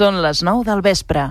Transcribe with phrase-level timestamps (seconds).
[0.00, 1.26] Són les 9 del vespre.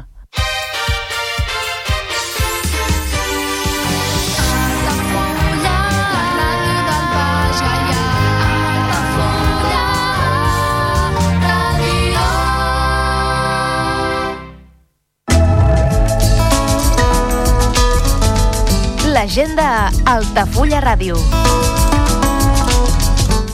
[19.15, 21.17] L'agenda Altafulla Ràdio.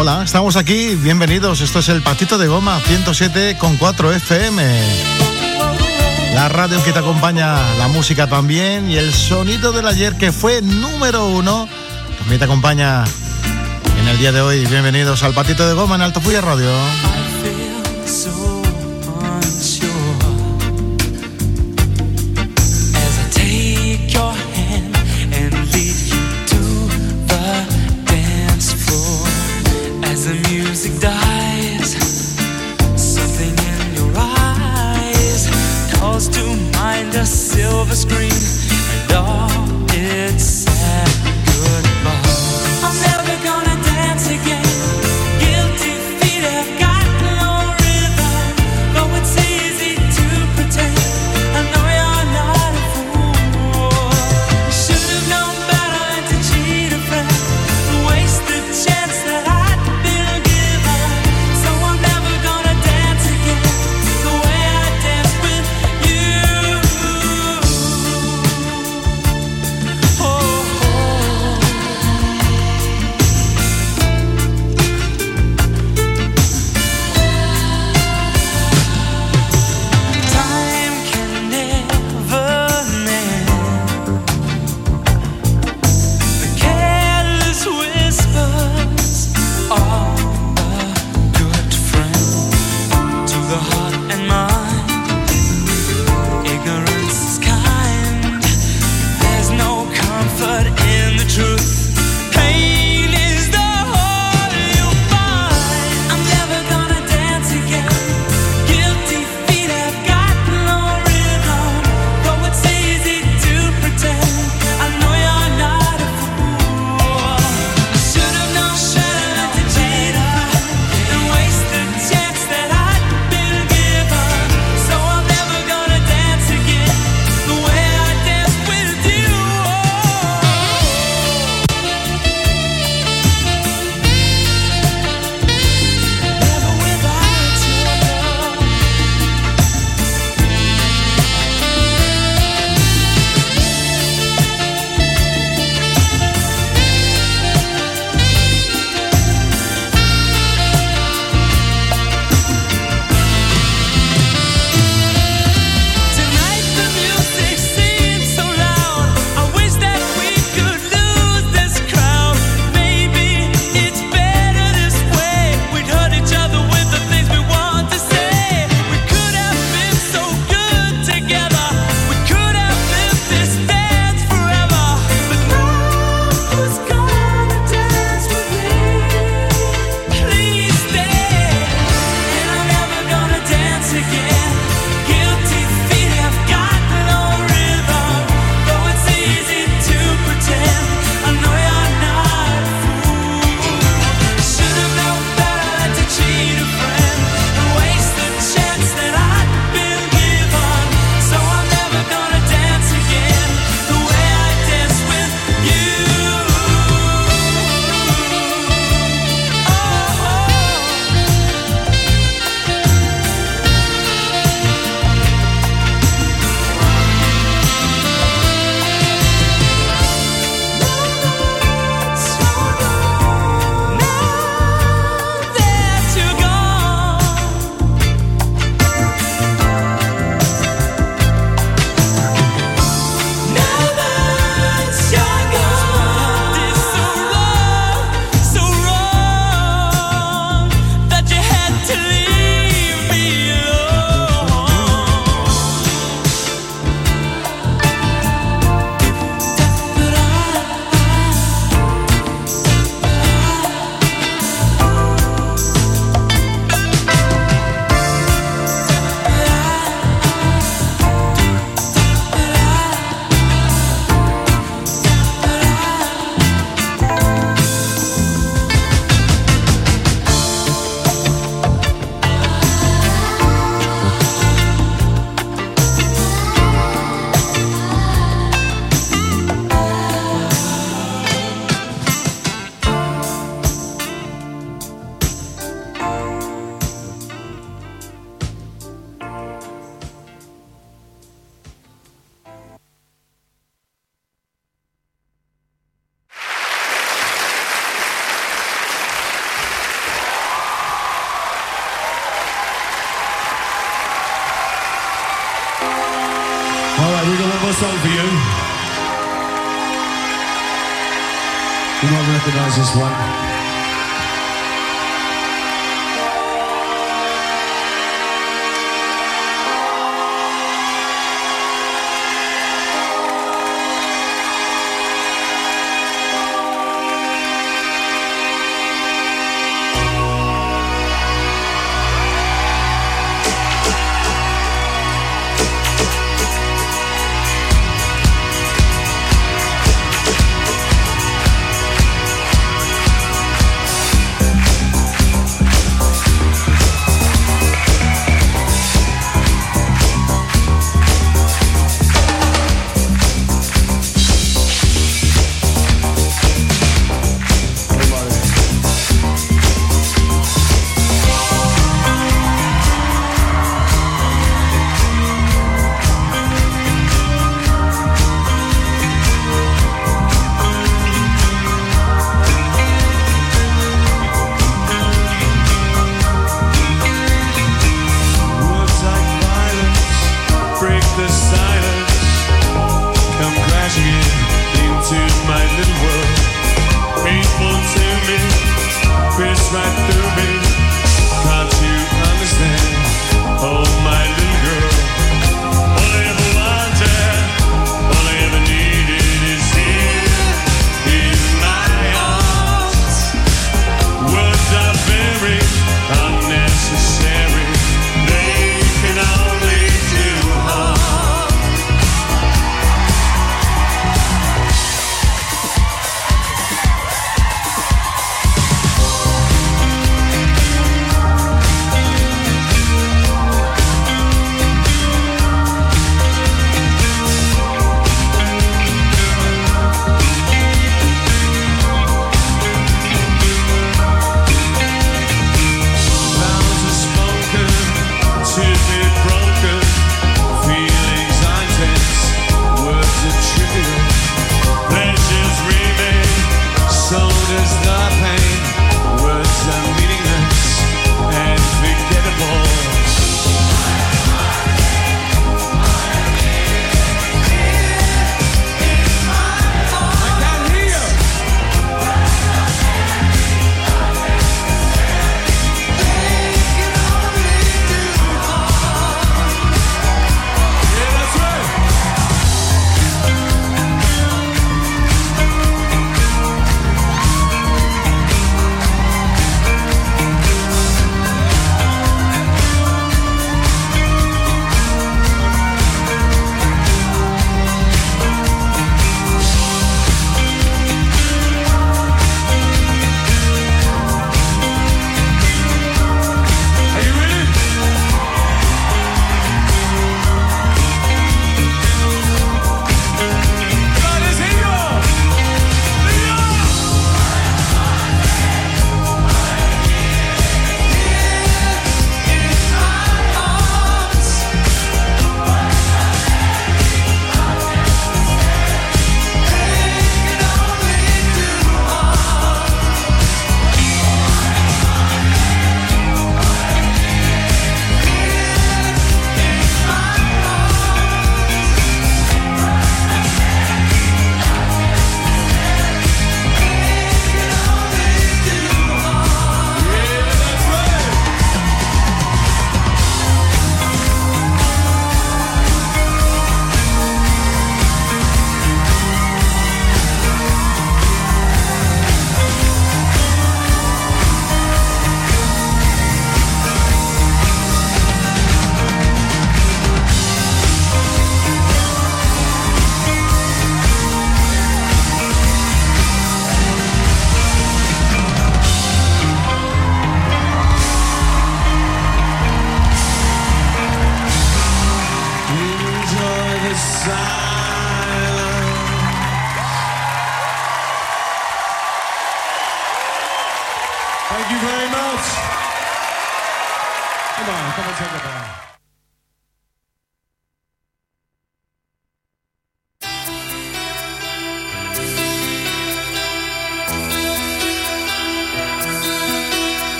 [0.00, 1.60] Hola, estamos aquí, bienvenidos.
[1.60, 4.64] Esto es el Patito de Goma 107,4 FM.
[6.32, 10.62] La radio que te acompaña, la música también y el sonido del ayer que fue
[10.62, 11.68] número uno
[12.18, 13.04] también te acompaña
[14.00, 14.64] en el día de hoy.
[14.64, 16.70] Bienvenidos al Patito de Goma en Alto Fuya Radio.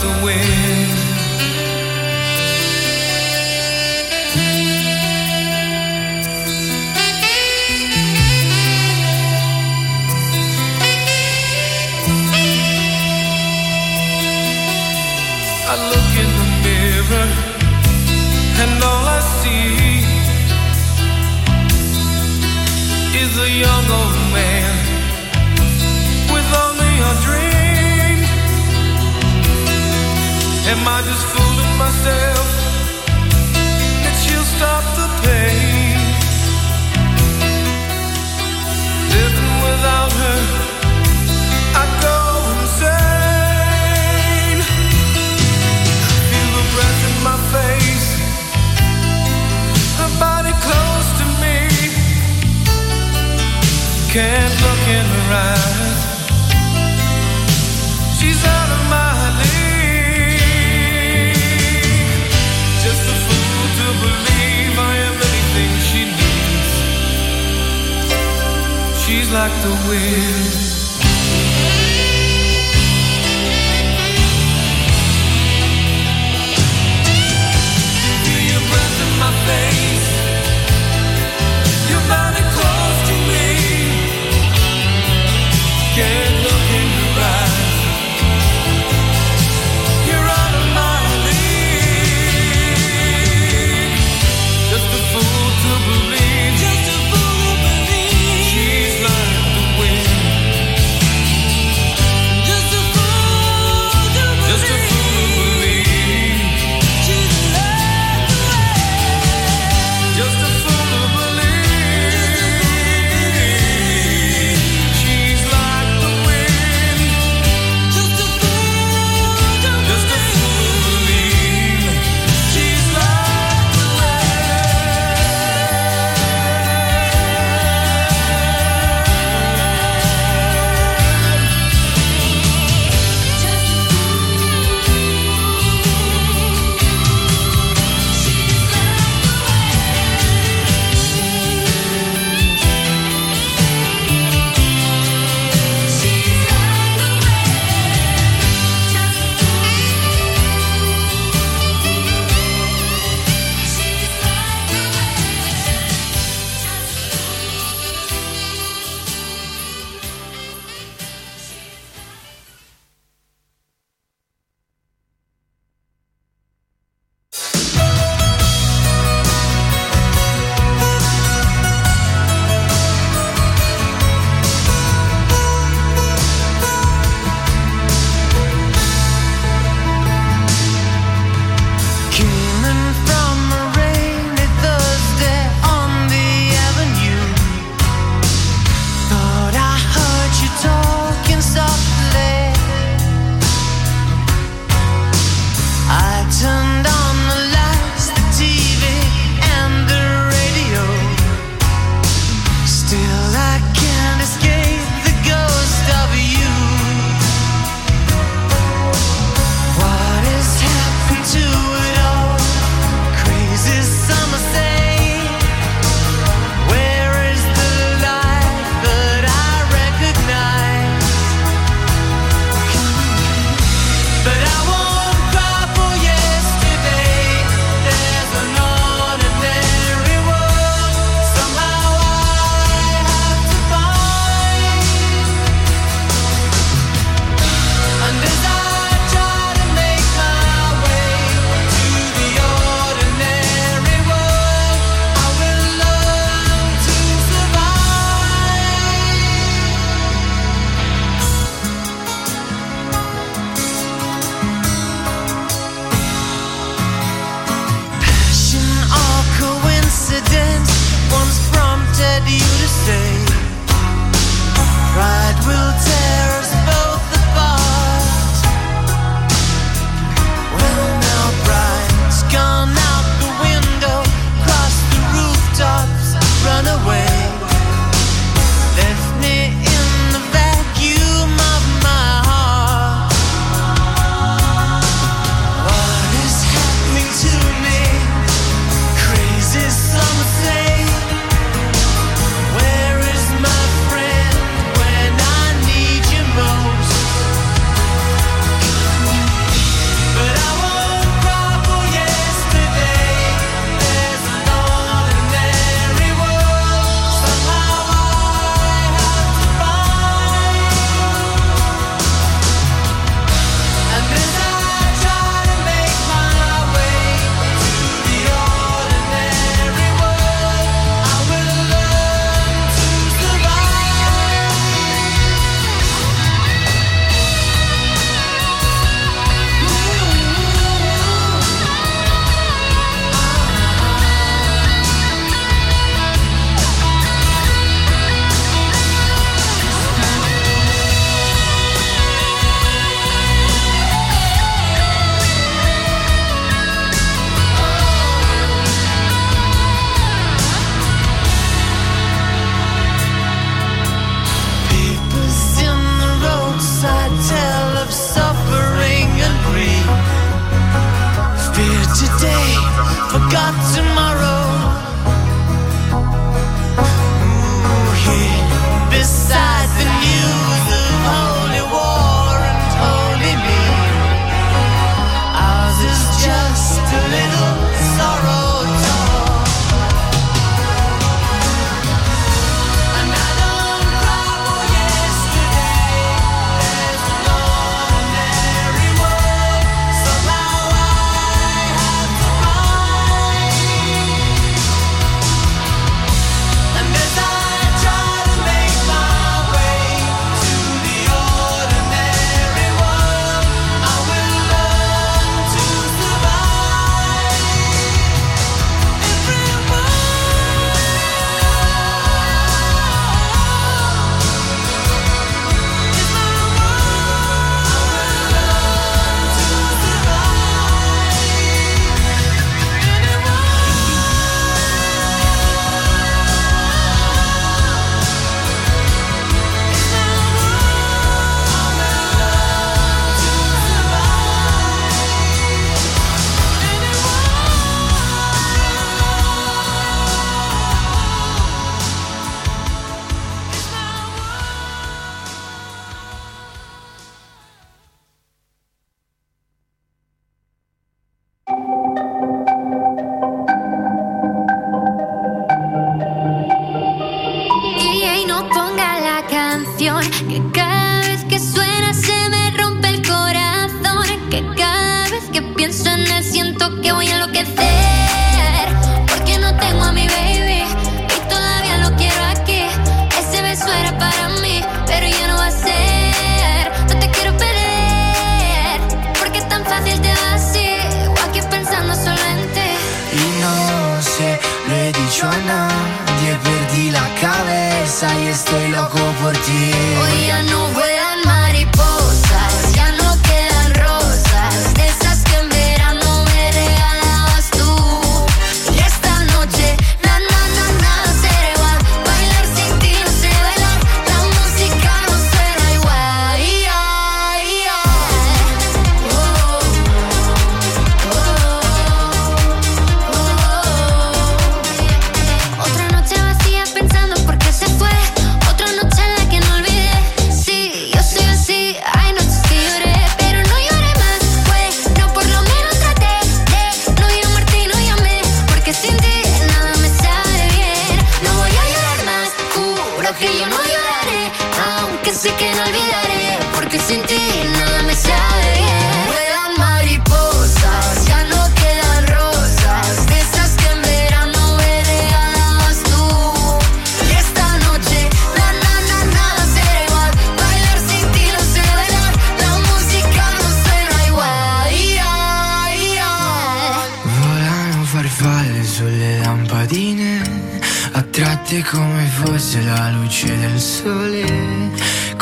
[0.00, 0.67] The wind.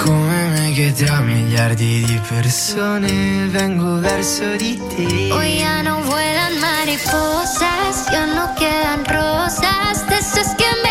[0.07, 5.33] come me che tra miliardi di persone vengo verso di te.
[5.33, 10.86] Hoy ya no vuelan mariposas, ya no quedan rosas, de esas que me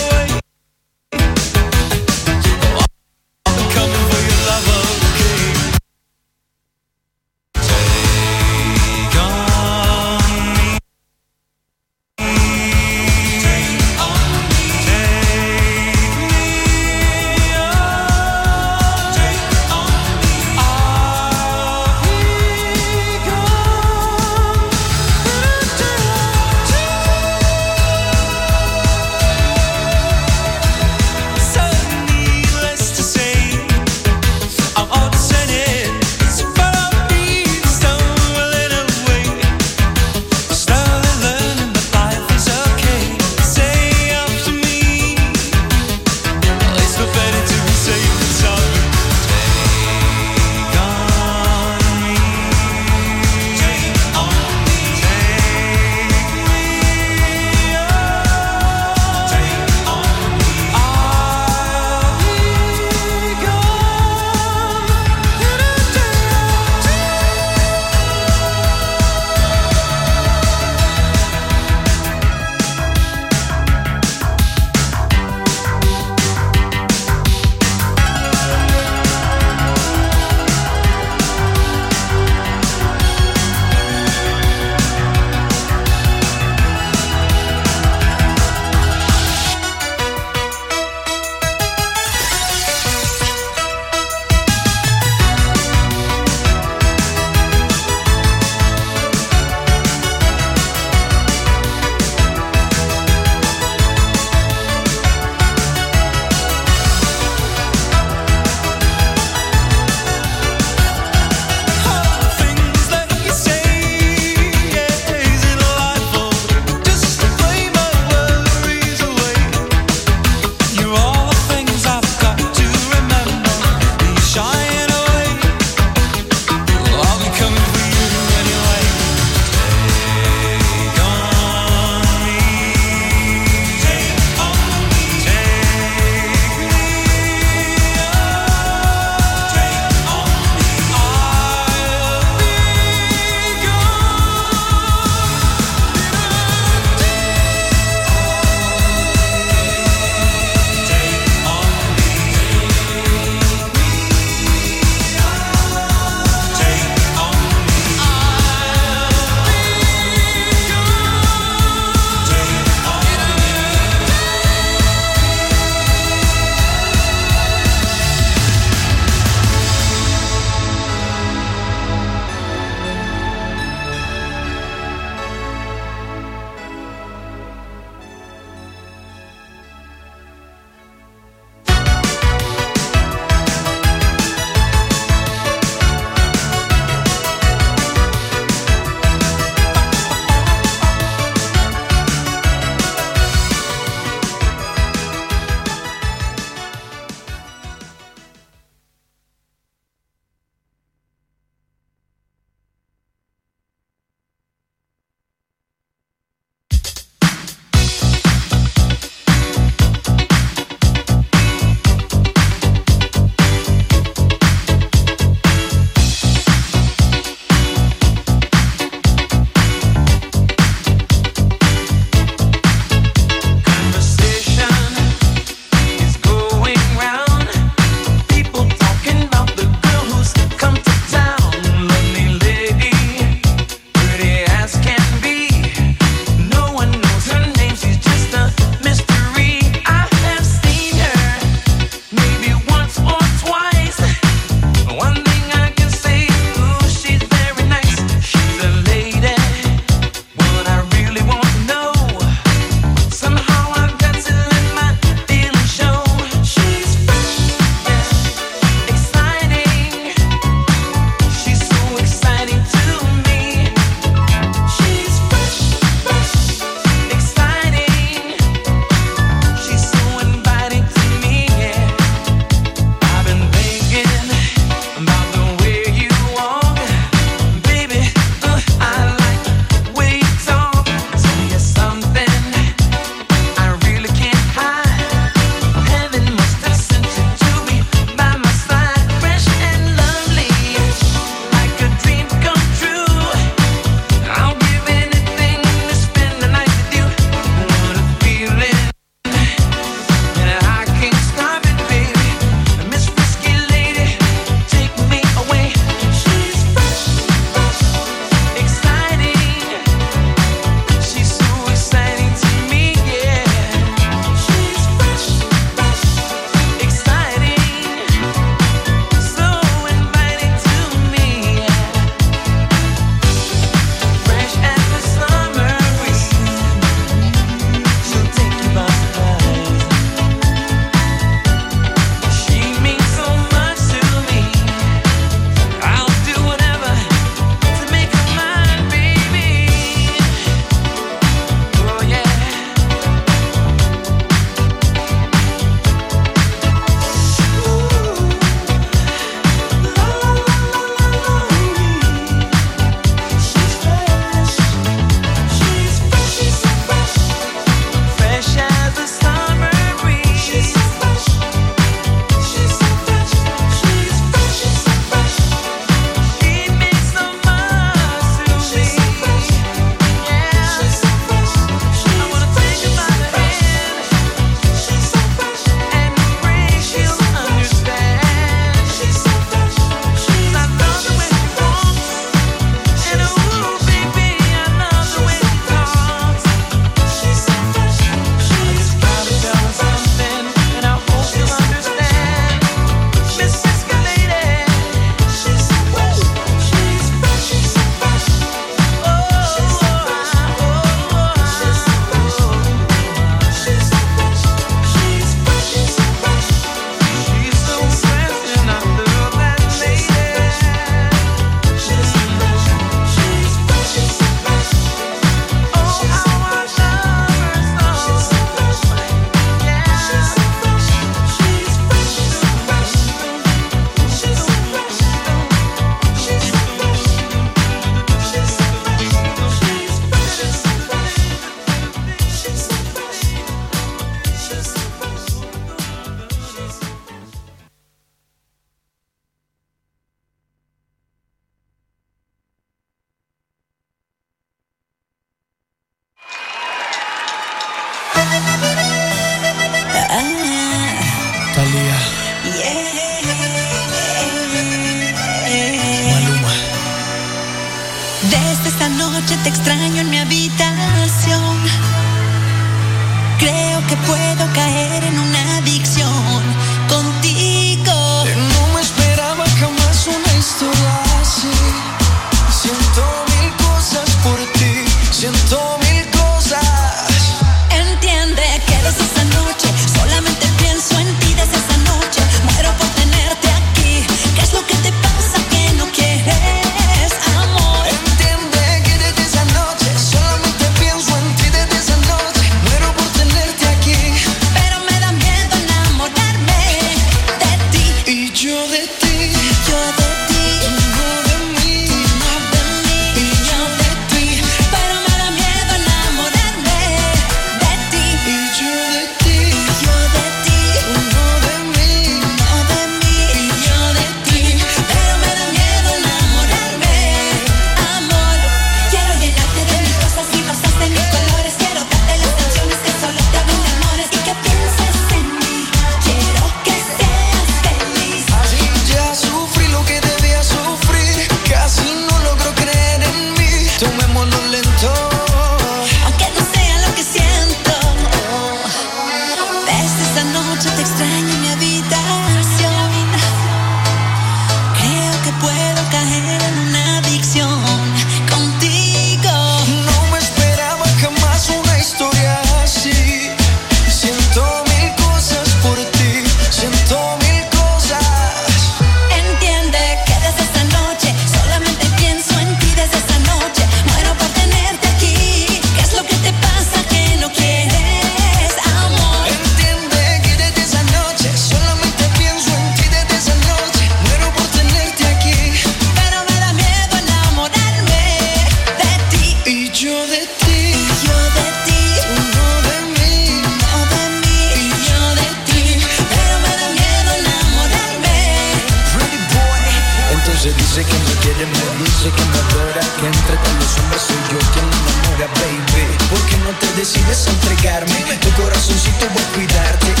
[593.01, 595.85] que entre todos los hombres soy yo quien me enamora, baby.
[596.09, 598.17] ¿Por qué no te decides a entregarme?
[598.21, 600.00] Tu corazoncito voy a cuidarte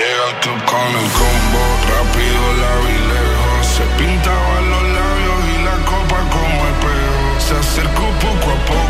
[0.00, 3.66] Llega al club con el combo, rápido la vi lejos.
[3.66, 7.38] Se pintaban los labios y la copa como espejo.
[7.38, 8.89] Se acercó poco a poco.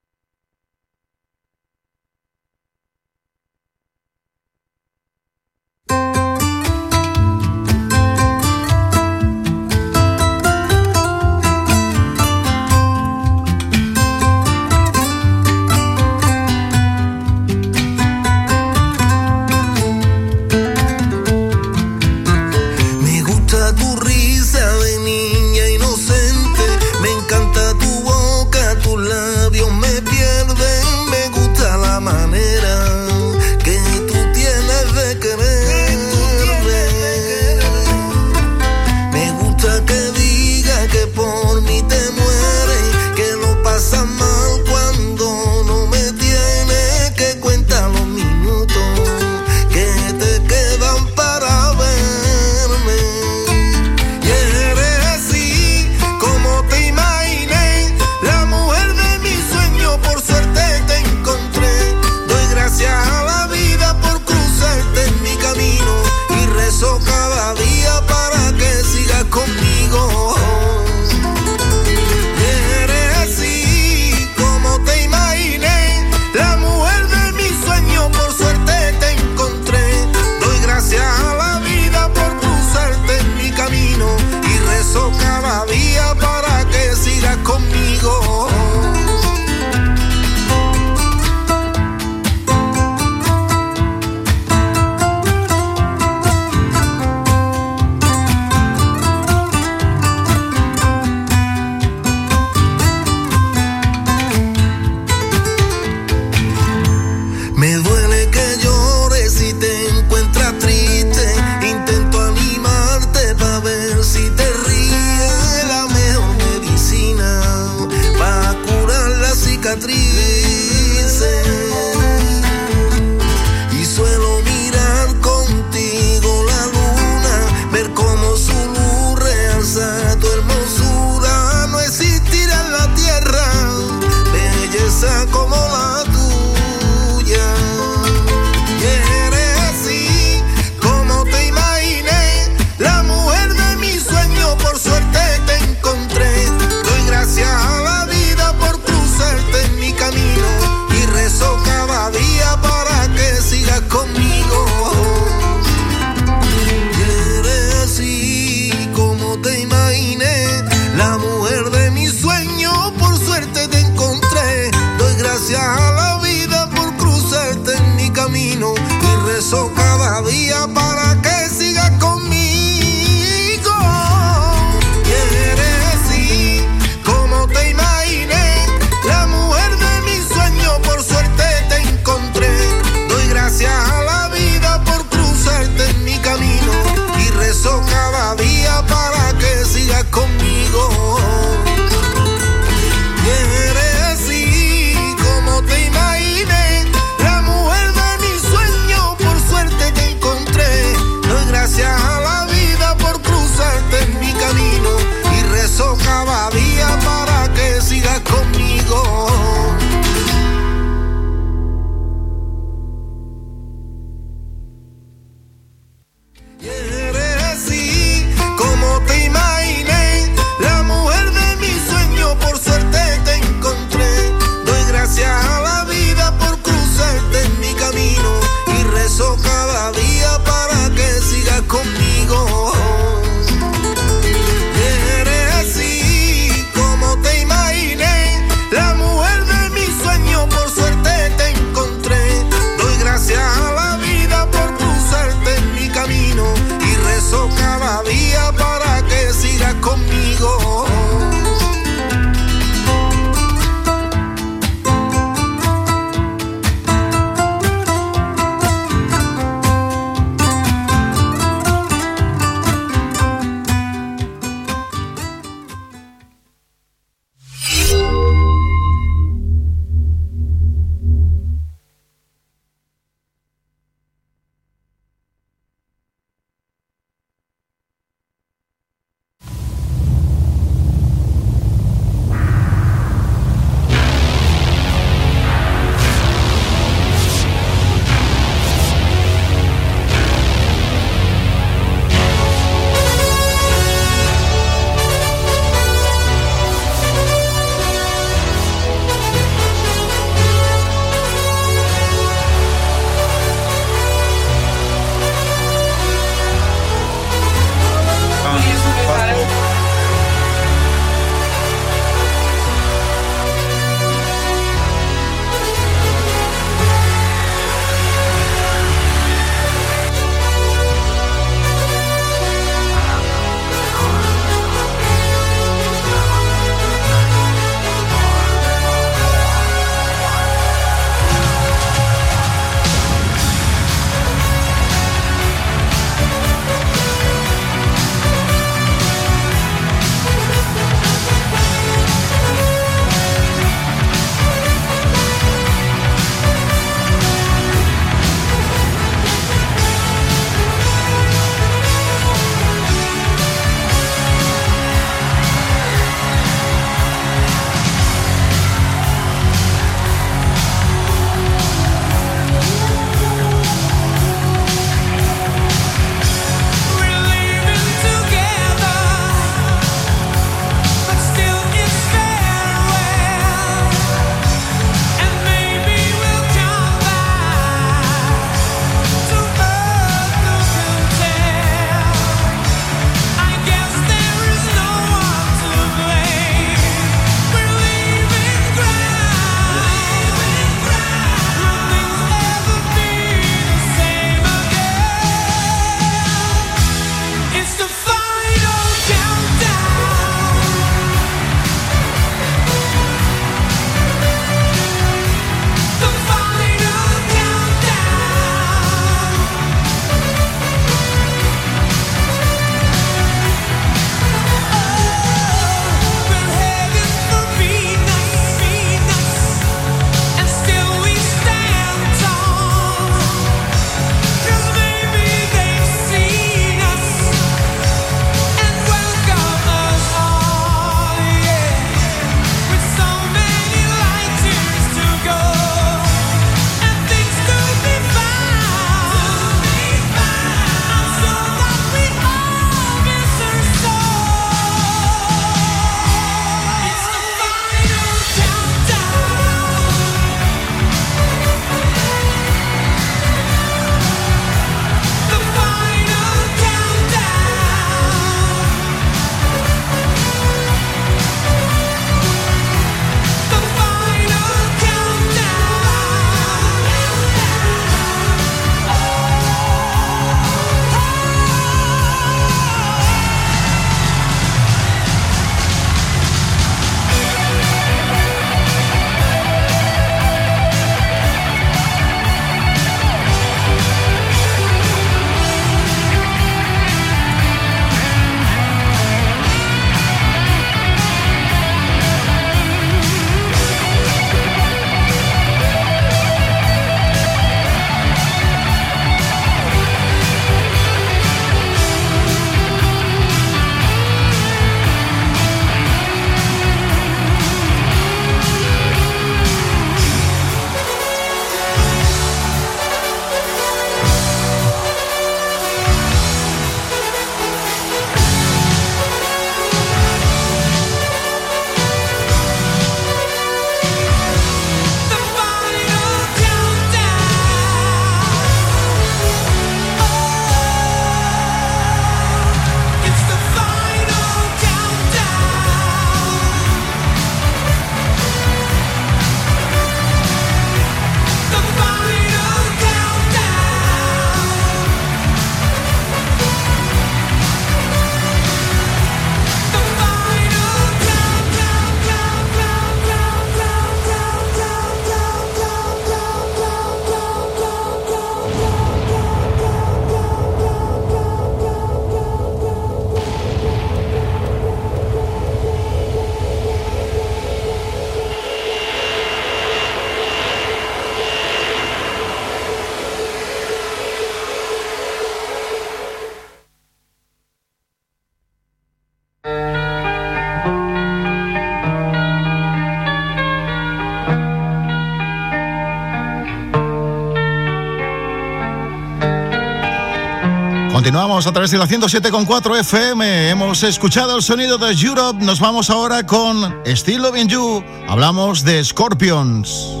[591.11, 593.49] Continuamos a través de la 107.4 FM.
[593.49, 595.43] Hemos escuchado el sonido de Europe.
[595.43, 597.83] Nos vamos ahora con Still Loving You.
[598.07, 600.00] Hablamos de Scorpions.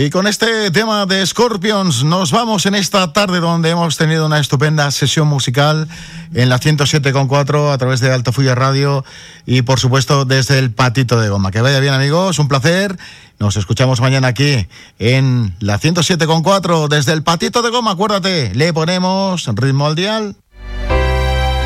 [0.00, 4.38] Y con este tema de Scorpions nos vamos en esta tarde donde hemos tenido una
[4.38, 5.88] estupenda sesión musical
[6.32, 9.04] en la 107.4 a través de Altafulla Radio
[9.44, 11.50] y por supuesto desde el Patito de Goma.
[11.50, 12.96] Que vaya bien amigos, un placer.
[13.38, 14.66] Nos escuchamos mañana aquí
[14.98, 17.90] en la 107.4 desde el Patito de Goma.
[17.90, 20.34] Acuérdate, le ponemos ritmo al dial.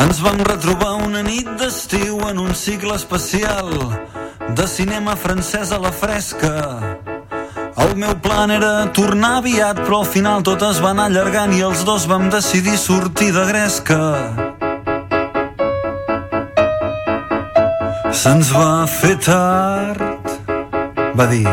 [0.00, 3.68] Ens vam retrobar una nit d'estiu en un cicle especial
[4.56, 6.54] de cinema francès a la fresca.
[7.84, 11.60] El meu plan era tornar aviat, però al final tot es va anar allargant i
[11.66, 14.00] els dos vam decidir sortir de gresca.
[18.22, 20.34] Se'ns va fer tard,
[21.16, 21.46] va dir,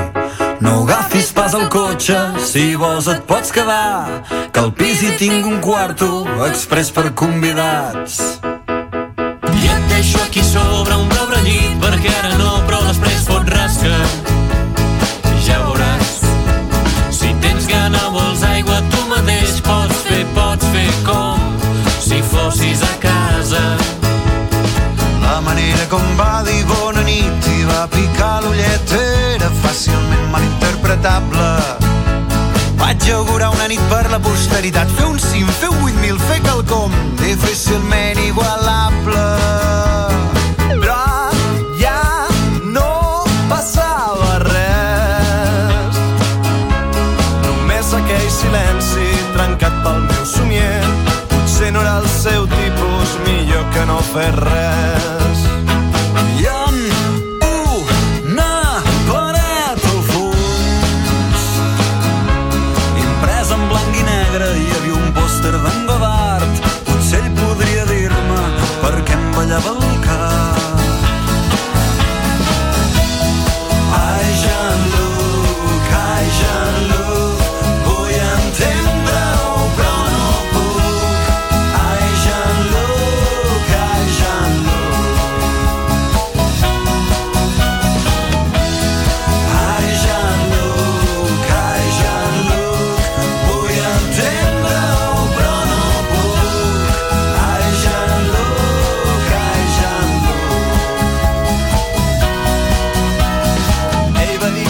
[0.59, 5.45] no agafis pas el cotxe, si vols et pots quedar, que al pis hi tinc
[5.45, 8.36] un quarto express per convidats.
[10.37, 13.95] Aquí sobre un pobre llit perquè ara no, però després fot rasca.
[15.41, 16.11] Ja veuràs.
[17.09, 21.41] Si tens gana vols aigua, tu mateix pots fer, pots fer com
[22.03, 23.63] si fossis a casa.
[25.23, 31.49] La manera com va dir bona nit i va picar l'ullet era fàcilment malinterpretable.
[32.77, 36.93] Vaig augurar una nit per la posteritat, fer un cim, fer un 8.000, fer quelcom
[37.25, 39.25] difícilment igualable.
[51.97, 55.16] El seu tipus, millor que no fer res.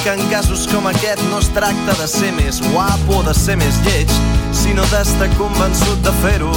[0.08, 3.58] Que en casos com aquest no es tracta de ser més guapo o de ser
[3.60, 4.14] més lleig,
[4.56, 6.54] sinó d'estar convençut de fer-ho.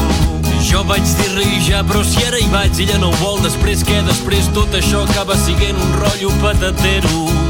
[0.69, 3.41] Jo vaig dir ri ja, però si ara hi vaig, ella no ho vol.
[3.43, 4.05] Després què?
[4.07, 7.50] Després tot això acaba siguent un rotllo patatero.